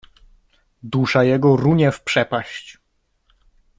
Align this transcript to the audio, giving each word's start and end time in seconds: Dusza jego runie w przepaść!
Dusza 0.83 1.23
jego 1.23 1.55
runie 1.55 1.91
w 1.91 2.03
przepaść! 2.03 2.77